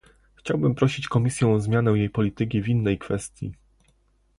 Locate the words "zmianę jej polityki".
1.59-2.61